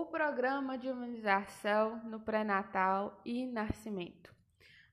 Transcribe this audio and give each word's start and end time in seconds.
o 0.00 0.06
programa 0.06 0.78
de 0.78 0.88
imunização 0.88 2.02
no 2.04 2.18
pré-natal 2.18 3.20
e 3.22 3.44
nascimento. 3.44 4.34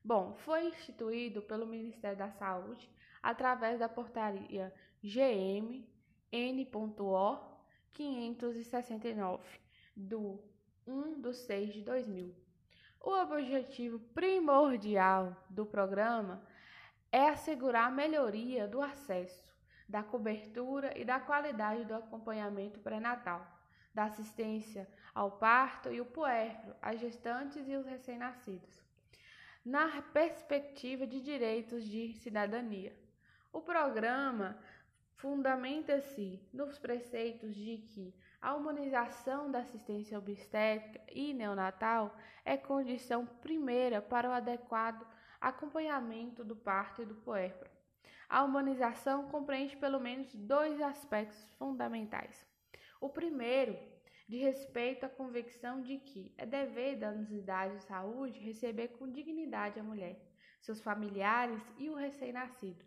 Bom, 0.04 0.34
foi 0.34 0.66
instituído 0.66 1.40
pelo 1.40 1.66
Ministério 1.66 2.18
da 2.18 2.30
Saúde 2.32 2.86
através 3.22 3.78
da 3.78 3.88
portaria 3.88 4.70
GM 5.02 5.88
N.O. 6.30 7.38
569 7.94 9.42
do 9.96 10.38
1 10.86 11.22
de 11.22 11.32
6 11.32 11.72
de 11.72 11.80
2000. 11.80 12.36
O 13.00 13.10
objetivo 13.10 13.98
primordial 14.12 15.34
do 15.48 15.64
programa 15.64 16.46
é 17.10 17.30
assegurar 17.30 17.86
a 17.86 17.90
melhoria 17.90 18.68
do 18.68 18.82
acesso, 18.82 19.50
da 19.88 20.02
cobertura 20.02 20.92
e 20.98 21.02
da 21.02 21.18
qualidade 21.18 21.86
do 21.86 21.94
acompanhamento 21.94 22.78
pré-natal, 22.80 23.57
da 23.94 24.04
assistência 24.04 24.88
ao 25.14 25.32
parto 25.32 25.92
e 25.92 26.00
o 26.00 26.06
puerpero, 26.06 26.74
às 26.80 27.00
gestantes 27.00 27.68
e 27.68 27.74
os 27.74 27.86
recém-nascidos, 27.86 28.82
na 29.64 30.00
perspectiva 30.02 31.06
de 31.06 31.20
direitos 31.20 31.84
de 31.84 32.12
cidadania. 32.14 32.96
O 33.52 33.60
programa 33.60 34.56
fundamenta-se 35.16 36.40
nos 36.52 36.78
preceitos 36.78 37.54
de 37.54 37.78
que 37.78 38.14
a 38.40 38.54
humanização 38.54 39.50
da 39.50 39.60
assistência 39.60 40.16
obstétrica 40.16 41.00
e 41.12 41.34
neonatal 41.34 42.16
é 42.44 42.56
condição 42.56 43.26
primeira 43.26 44.00
para 44.00 44.28
o 44.28 44.32
adequado 44.32 45.04
acompanhamento 45.40 46.44
do 46.44 46.54
parto 46.54 47.02
e 47.02 47.06
do 47.06 47.16
puerpero. 47.16 47.70
A 48.28 48.44
humanização 48.44 49.28
compreende 49.28 49.76
pelo 49.76 49.98
menos 49.98 50.32
dois 50.34 50.80
aspectos 50.80 51.42
fundamentais. 51.58 52.47
O 53.00 53.08
primeiro, 53.08 53.78
de 54.28 54.38
respeito 54.38 55.06
à 55.06 55.08
convicção 55.08 55.80
de 55.80 55.98
que 55.98 56.34
é 56.36 56.44
dever 56.44 56.96
da 56.96 57.10
unidade 57.10 57.76
de 57.76 57.84
saúde 57.84 58.40
receber 58.40 58.88
com 58.88 59.10
dignidade 59.10 59.78
a 59.80 59.82
mulher, 59.82 60.20
seus 60.60 60.80
familiares 60.80 61.62
e 61.78 61.88
o 61.88 61.94
recém-nascido. 61.94 62.84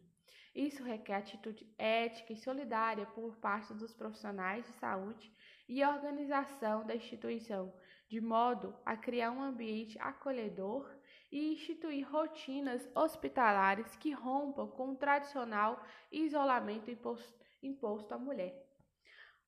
Isso 0.54 0.84
requer 0.84 1.16
atitude 1.16 1.66
ética 1.78 2.34
e 2.34 2.38
solidária 2.38 3.06
por 3.06 3.38
parte 3.38 3.74
dos 3.74 3.94
profissionais 3.94 4.66
de 4.66 4.74
saúde 4.74 5.34
e 5.68 5.84
organização 5.84 6.86
da 6.86 6.94
instituição, 6.94 7.74
de 8.10 8.20
modo 8.20 8.76
a 8.86 8.98
criar 8.98 9.32
um 9.32 9.42
ambiente 9.42 9.98
acolhedor 10.00 10.94
e 11.32 11.54
instituir 11.54 12.06
rotinas 12.12 12.86
hospitalares 12.94 13.96
que 13.96 14.12
rompam 14.12 14.68
com 14.68 14.90
o 14.90 14.96
tradicional 14.98 15.82
isolamento 16.12 16.92
imposto 17.64 18.14
à 18.14 18.18
mulher. 18.18 18.71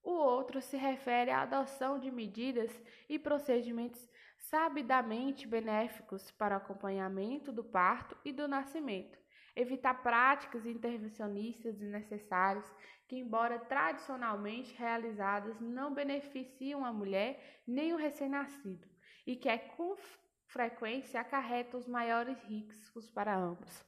O 0.03 0.11
outro 0.11 0.61
se 0.61 0.75
refere 0.75 1.31
à 1.31 1.43
adoção 1.43 1.97
de 1.97 2.11
medidas 2.11 2.69
e 3.07 3.17
procedimentos 3.17 4.09
sabidamente 4.37 5.47
benéficos 5.47 6.29
para 6.31 6.55
o 6.55 6.57
acompanhamento 6.57 7.53
do 7.53 7.63
parto 7.63 8.17
e 8.25 8.33
do 8.33 8.45
nascimento, 8.45 9.17
evitar 9.55 10.03
práticas 10.03 10.65
intervencionistas 10.65 11.77
desnecessárias 11.77 12.69
que, 13.07 13.15
embora 13.15 13.57
tradicionalmente 13.59 14.75
realizadas, 14.75 15.57
não 15.61 15.93
beneficiam 15.93 16.83
a 16.83 16.91
mulher 16.91 17.61
nem 17.65 17.93
o 17.93 17.97
recém-nascido 17.97 18.85
e 19.25 19.37
que 19.37 19.47
é 19.47 19.57
com 19.57 19.95
frequência 20.45 21.21
acarreta 21.21 21.77
os 21.77 21.87
maiores 21.87 22.43
riscos 22.43 23.09
para 23.09 23.35
ambos. 23.35 23.85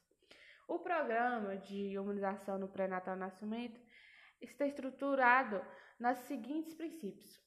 O 0.67 0.79
programa 0.79 1.57
de 1.57 1.93
imunização 1.93 2.57
no 2.57 2.67
pré-natal 2.67 3.15
nascimento 3.15 3.79
está 4.45 4.65
estruturado 4.65 5.61
nos 5.99 6.17
seguintes 6.19 6.73
princípios: 6.73 7.39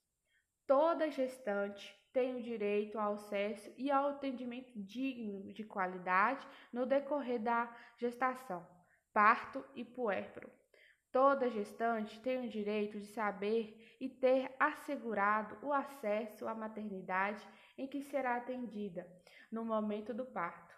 toda 0.66 1.10
gestante 1.10 1.96
tem 2.12 2.36
o 2.36 2.42
direito 2.42 2.98
ao 2.98 3.14
acesso 3.14 3.72
e 3.77 3.91
ao 3.91 4.08
atendimento 4.08 4.72
digno 4.74 5.52
de 5.52 5.64
qualidade 5.64 6.46
no 6.72 6.86
decorrer 6.86 7.41
da 7.41 7.74
gestação, 7.97 8.66
parto 9.12 9.64
e 9.75 9.84
puérpero. 9.84 10.50
Toda 11.10 11.50
gestante 11.50 12.20
tem 12.20 12.47
o 12.47 12.50
direito 12.50 12.98
de 12.98 13.06
saber 13.06 13.97
e 13.98 14.08
ter 14.08 14.54
assegurado 14.60 15.58
o 15.66 15.72
acesso 15.72 16.47
à 16.47 16.54
maternidade 16.54 17.47
em 17.78 17.87
que 17.87 18.03
será 18.03 18.37
atendida 18.37 19.10
no 19.50 19.64
momento 19.64 20.12
do 20.12 20.26
parto. 20.26 20.76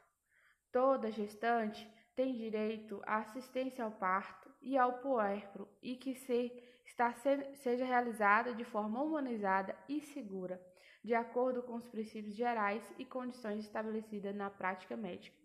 Toda 0.71 1.11
gestante 1.11 1.87
tem 2.15 2.35
direito 2.35 3.01
à 3.05 3.19
assistência 3.19 3.85
ao 3.85 3.91
parto 3.91 4.51
e 4.61 4.77
ao 4.77 4.99
puérpero 4.99 5.69
e 5.83 5.97
que 5.97 6.15
se, 6.15 6.53
está, 6.85 7.13
seja 7.55 7.85
realizada 7.85 8.55
de 8.55 8.65
forma 8.65 9.03
humanizada 9.03 9.77
e 9.89 10.01
segura 10.01 10.61
de 11.03 11.15
acordo 11.15 11.63
com 11.63 11.77
os 11.77 11.87
princípios 11.89 12.35
gerais 12.35 12.83
e 12.99 13.05
condições 13.05 13.65
estabelecidas 13.65 14.35
na 14.35 14.51
prática 14.51 14.97
médica. 14.97 15.37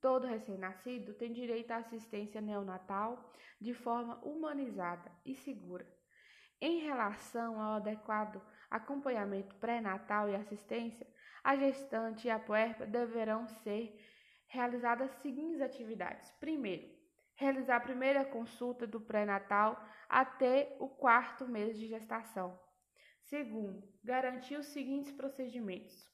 Todo 0.00 0.26
recém-nascido 0.26 1.14
tem 1.14 1.32
direito 1.32 1.70
à 1.70 1.76
assistência 1.76 2.40
neonatal 2.40 3.32
de 3.60 3.72
forma 3.72 4.16
humanizada 4.22 5.10
e 5.24 5.34
segura. 5.34 5.86
Em 6.60 6.80
relação 6.80 7.60
ao 7.60 7.76
adequado 7.76 8.40
acompanhamento 8.70 9.54
pré-natal 9.56 10.28
e 10.28 10.34
assistência, 10.34 11.06
a 11.42 11.56
gestante 11.56 12.26
e 12.26 12.30
a 12.30 12.38
puerpa 12.38 12.84
deverão 12.86 13.46
ser 13.46 13.98
realizadas 14.54 15.10
as 15.10 15.16
seguintes 15.20 15.60
atividades. 15.60 16.30
Primeiro, 16.38 16.88
realizar 17.34 17.76
a 17.76 17.80
primeira 17.80 18.24
consulta 18.24 18.86
do 18.86 19.00
pré-natal 19.00 19.84
até 20.08 20.76
o 20.78 20.88
quarto 20.88 21.48
mês 21.48 21.76
de 21.76 21.88
gestação. 21.88 22.58
Segundo, 23.22 23.82
garantir 24.02 24.56
os 24.56 24.66
seguintes 24.66 25.10
procedimentos: 25.10 26.08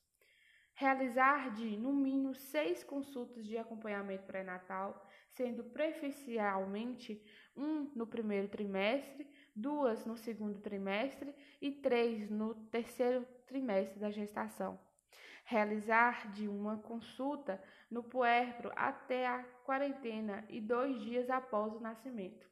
realizar 0.72 1.52
de, 1.52 1.76
no 1.76 1.92
mínimo, 1.92 2.34
seis 2.34 2.82
consultas 2.82 3.44
de 3.44 3.58
acompanhamento 3.58 4.24
pré-natal, 4.24 5.06
sendo 5.28 5.62
preferencialmente 5.64 7.22
um 7.54 7.92
no 7.94 8.06
primeiro 8.06 8.48
trimestre, 8.48 9.28
duas 9.54 10.06
no 10.06 10.16
segundo 10.16 10.60
trimestre 10.60 11.34
e 11.60 11.70
três 11.70 12.30
no 12.30 12.54
terceiro 12.70 13.26
trimestre 13.46 14.00
da 14.00 14.10
gestação. 14.10 14.80
Realizar 15.50 16.30
de 16.30 16.46
uma 16.46 16.78
consulta 16.78 17.60
no 17.90 18.04
puérpero 18.04 18.70
até 18.76 19.26
a 19.26 19.42
quarentena 19.64 20.44
e 20.48 20.60
dois 20.60 21.00
dias 21.00 21.28
após 21.28 21.74
o 21.74 21.80
nascimento. 21.80 22.46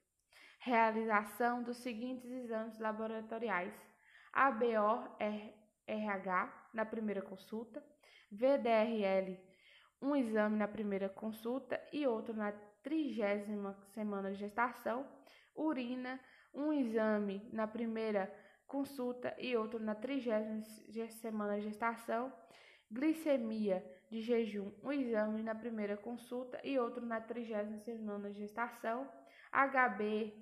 Realização 0.59 1.62
dos 1.62 1.76
seguintes 1.76 2.28
exames 2.28 2.76
laboratoriais: 2.81 3.72
ABO-RH 4.32 5.60
na 6.75 6.84
primeira 6.84 7.22
consulta, 7.22 7.81
VDRL, 8.32 9.38
um 10.03 10.16
exame 10.16 10.56
na 10.56 10.66
primeira 10.66 11.08
consulta 11.08 11.81
e 11.92 12.04
outro 12.04 12.34
na 12.34 12.50
trigésima 12.82 13.75
semana 13.94 14.32
de 14.32 14.38
gestação, 14.38 15.06
urina, 15.54 16.19
um 16.53 16.72
exame 16.72 17.48
na 17.53 17.69
primeira 17.69 18.28
consulta 18.66 19.37
e 19.38 19.56
outro 19.56 19.78
na 19.78 19.94
trigésima 19.94 20.64
semana 21.20 21.60
de 21.60 21.69
gestação, 21.69 22.32
glicemia 22.91 23.84
de 24.10 24.21
jejum, 24.22 24.72
um 24.82 24.91
exame 24.93 25.43
na 25.43 25.54
primeira 25.54 25.97
consulta 25.97 26.60
e 26.65 26.78
outro 26.78 27.04
na 27.04 27.21
trigésima 27.21 27.78
semana 27.81 28.31
de 28.31 28.41
gestação, 28.41 29.06
HB/HT 29.53 30.34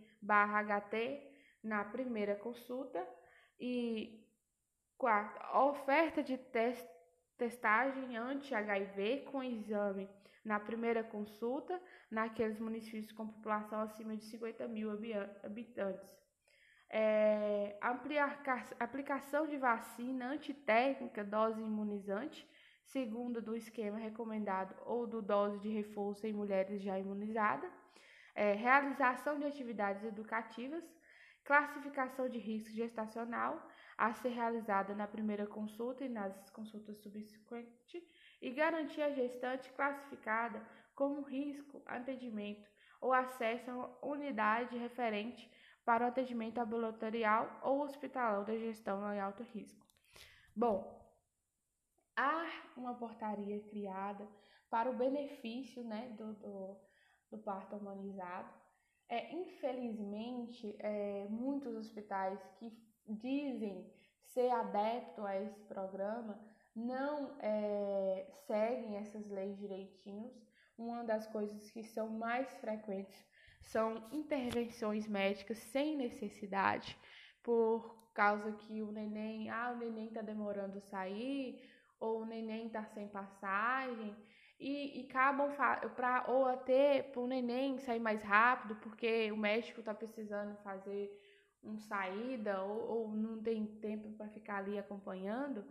na 1.63 1.85
primeira 1.85 2.37
consulta, 2.37 3.05
e 3.59 4.25
quarto, 4.97 5.41
oferta 5.57 6.23
de 6.23 6.39
test, 6.39 6.87
testagem 7.37 8.17
anti-HIV 8.17 9.27
com 9.31 9.43
exame 9.43 10.09
na 10.45 10.61
primeira 10.61 11.03
consulta 11.03 11.81
naqueles 12.11 12.61
municípios 12.61 13.11
com 13.13 13.27
população 13.27 13.81
acima 13.81 14.17
de 14.17 14.25
50 14.25 14.69
mil 14.69 14.91
habitantes. 15.43 16.09
É, 16.89 17.79
aplicação 18.79 19.47
de 19.47 19.57
vacina 19.57 20.29
antitécnica, 20.31 21.25
dose 21.25 21.61
imunizante, 21.61 22.49
segundo 22.85 23.43
do 23.43 23.57
esquema 23.57 23.99
recomendado 23.99 24.75
ou 24.85 25.07
do 25.07 25.21
dose 25.21 25.59
de 25.59 25.69
reforço 25.69 26.27
em 26.27 26.33
mulheres 26.33 26.81
já 26.83 26.99
imunizadas. 26.99 27.73
É, 28.35 28.53
realização 28.53 29.39
de 29.39 29.47
atividades 29.47 30.05
educativas, 30.05 30.85
classificação 31.45 32.29
de 32.29 32.39
risco 32.39 32.75
gestacional 32.75 33.67
a 33.97 34.13
ser 34.13 34.29
realizada 34.29 34.95
na 34.95 35.07
primeira 35.07 35.47
consulta 35.47 36.05
e 36.05 36.09
nas 36.09 36.51
consultas 36.51 36.99
subsequentes 36.99 38.03
e 38.43 38.51
garantir 38.51 39.15
gestante 39.15 39.71
classificada 39.73 40.63
como 40.95 41.23
risco 41.23 41.83
atendimento 41.87 42.69
ou 43.01 43.13
acesso 43.13 43.71
a 43.71 44.07
unidade 44.07 44.77
referente 44.77 45.51
para 45.87 46.05
o 46.05 46.09
atendimento 46.09 46.59
ambulatorial 46.59 47.61
ou 47.63 47.83
hospitalar 47.83 48.45
da 48.45 48.59
gestão 48.59 49.15
em 49.15 49.21
alto 49.21 49.45
risco. 49.45 49.87
Bom, 50.55 51.01
há 52.17 52.45
uma 52.77 52.95
portaria 52.95 53.61
criada 53.61 54.27
para 54.69 54.91
o 54.91 54.97
benefício 54.97 55.85
né, 55.85 56.09
do, 56.19 56.35
do, 56.35 56.77
do 57.31 57.39
parto 57.39 57.77
humanizado, 57.77 58.53
é, 59.09 59.33
infelizmente, 59.33 60.75
é, 60.81 61.29
muitos 61.31 61.77
hospitais 61.77 62.45
que 62.59 62.77
dizem 63.09 63.89
ser 64.25 64.51
adepto 64.51 65.25
a 65.25 65.41
esse 65.41 65.61
programa 65.61 66.37
não 66.75 67.39
é, 67.39 68.27
seguem 68.49 68.97
essas 68.97 69.31
leis 69.31 69.57
direitinhos. 69.57 70.35
Uma 70.77 71.05
das 71.05 71.29
coisas 71.29 71.71
que 71.71 71.85
são 71.85 72.09
mais 72.09 72.49
frequentes 72.57 73.25
são 73.67 74.03
intervenções 74.13 75.07
médicas 75.07 75.59
sem 75.59 75.97
necessidade, 75.97 76.97
por 77.43 77.95
causa 78.15 78.53
que 78.53 78.81
o 78.81 78.91
neném, 78.91 79.51
ah, 79.51 79.73
o 79.75 79.79
neném 79.79 80.07
está 80.07 80.23
demorando 80.23 80.79
a 80.79 80.81
sair, 80.81 81.61
ou 82.01 82.23
o 82.23 82.27
neném 82.27 82.67
está 82.67 82.85
sem 82.85 83.09
passagem, 83.09 84.17
e, 84.59 85.01
e 85.01 85.07
acabam 85.07 85.51
para 85.95 86.25
ou 86.29 86.47
até 86.47 87.03
para 87.03 87.21
o 87.21 87.27
neném 87.27 87.79
sair 87.79 88.01
mais 88.01 88.23
rápido, 88.23 88.77
porque 88.77 89.31
o 89.31 89.37
médico 89.37 89.81
está 89.81 89.93
precisando 89.93 90.57
fazer 90.63 91.11
uma 91.63 91.79
saída 91.81 92.63
ou, 92.63 92.89
ou 92.89 93.09
não 93.09 93.43
tem 93.43 93.67
tempo 93.67 94.11
para 94.13 94.29
ficar 94.29 94.59
ali 94.59 94.79
acompanhando. 94.79 95.65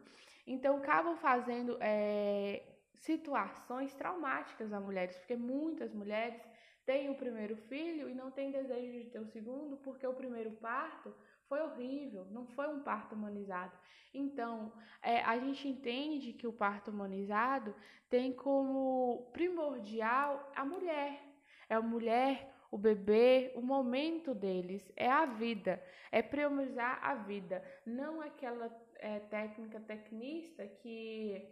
Então, 0.46 0.78
acabam 0.78 1.16
fazendo 1.16 1.78
é, 1.80 2.62
situações 2.98 3.96
traumáticas 3.96 4.72
a 4.72 4.80
mulheres, 4.80 5.18
porque 5.18 5.36
muitas 5.36 5.94
mulheres 5.94 6.40
têm 6.86 7.10
o 7.10 7.16
primeiro 7.16 7.56
filho 7.56 8.10
e 8.10 8.14
não 8.14 8.32
têm 8.32 8.52
desejo 8.52 9.04
de 9.04 9.10
ter 9.10 9.20
o 9.20 9.26
segundo, 9.26 9.78
porque 9.78 10.06
o 10.06 10.14
primeiro 10.14 10.52
parto 10.52 11.14
foi 11.48 11.62
horrível, 11.62 12.26
não 12.32 12.46
foi 12.48 12.68
um 12.68 12.82
parto 12.82 13.16
humanizado. 13.16 13.78
Então, 14.14 14.72
é, 15.02 15.22
a 15.22 15.38
gente 15.38 15.68
entende 15.68 16.34
que 16.34 16.48
o 16.48 16.54
parto 16.54 16.90
humanizado 16.92 17.76
tem 18.10 18.32
como 18.34 19.30
primordial 19.34 20.52
a 20.56 20.64
mulher. 20.64 21.22
É 21.68 21.76
a 21.76 21.82
mulher, 21.82 22.56
o 22.72 22.78
bebê, 22.78 23.52
o 23.56 23.62
momento 23.62 24.34
deles, 24.34 24.92
é 24.96 25.10
a 25.10 25.26
vida, 25.26 25.82
é 26.12 26.22
priorizar 26.22 27.00
a 27.04 27.16
vida, 27.16 27.64
não 27.86 28.22
aquela 28.22 28.70
é, 29.00 29.20
técnica 29.20 29.80
tecnista 29.80 30.68
que 30.68 31.48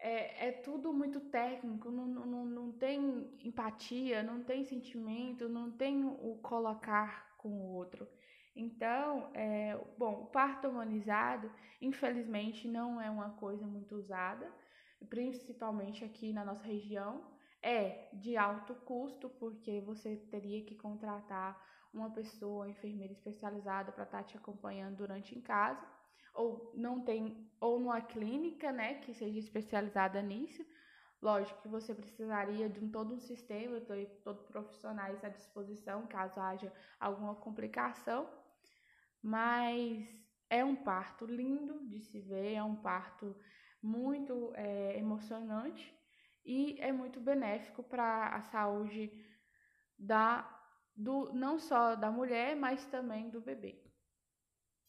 é, 0.00 0.48
é 0.48 0.52
tudo 0.52 0.92
muito 0.92 1.20
técnico, 1.20 1.90
não, 1.90 2.06
não, 2.06 2.44
não 2.46 2.72
tem 2.72 3.36
empatia, 3.44 4.22
não 4.22 4.42
tem 4.42 4.64
sentimento, 4.64 5.48
não 5.48 5.70
tem 5.70 6.04
o 6.04 6.38
colocar 6.42 7.36
com 7.36 7.48
o 7.48 7.74
outro. 7.74 8.06
Então, 8.54 9.30
é, 9.34 9.76
bom, 9.96 10.22
o 10.22 10.26
parto 10.26 10.68
humanizado, 10.68 11.50
infelizmente, 11.80 12.66
não 12.68 13.00
é 13.00 13.10
uma 13.10 13.30
coisa 13.30 13.66
muito 13.66 13.96
usada, 13.96 14.52
principalmente 15.08 16.04
aqui 16.04 16.32
na 16.32 16.44
nossa 16.44 16.64
região. 16.64 17.24
É 17.60 18.08
de 18.12 18.36
alto 18.36 18.74
custo, 18.76 19.28
porque 19.28 19.80
você 19.80 20.16
teria 20.30 20.64
que 20.64 20.76
contratar 20.76 21.60
uma 21.92 22.10
pessoa, 22.10 22.68
enfermeira 22.68 23.12
especializada, 23.12 23.90
para 23.90 24.04
estar 24.04 24.18
tá 24.18 24.24
te 24.24 24.36
acompanhando 24.36 24.96
durante 24.96 25.36
em 25.36 25.40
casa 25.40 25.84
ou 26.38 26.72
não 26.74 27.00
tem, 27.00 27.50
ou 27.60 27.80
numa 27.80 28.00
clínica, 28.00 28.70
né, 28.72 28.94
que 28.94 29.12
seja 29.12 29.38
especializada 29.38 30.22
nisso. 30.22 30.64
Lógico 31.20 31.60
que 31.62 31.68
você 31.68 31.92
precisaria 31.92 32.68
de 32.68 32.78
um, 32.78 32.88
todo 32.90 33.12
um 33.12 33.18
sistema, 33.18 33.80
todo 33.80 34.44
profissionais 34.44 35.24
à 35.24 35.28
disposição, 35.28 36.06
caso 36.06 36.38
haja 36.40 36.72
alguma 37.00 37.34
complicação. 37.34 38.30
Mas 39.20 40.06
é 40.48 40.64
um 40.64 40.76
parto 40.76 41.26
lindo 41.26 41.84
de 41.88 42.00
se 42.00 42.20
ver, 42.20 42.54
é 42.54 42.62
um 42.62 42.76
parto 42.76 43.36
muito 43.82 44.52
é, 44.54 44.96
emocionante 44.96 45.92
e 46.44 46.76
é 46.80 46.92
muito 46.92 47.20
benéfico 47.20 47.82
para 47.82 48.28
a 48.28 48.42
saúde 48.42 49.12
da, 49.98 50.48
do, 50.96 51.32
não 51.32 51.58
só 51.58 51.96
da 51.96 52.12
mulher, 52.12 52.54
mas 52.54 52.86
também 52.86 53.28
do 53.28 53.40
bebê. 53.40 53.87